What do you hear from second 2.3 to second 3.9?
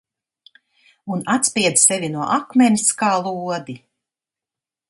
akmens kā lodi!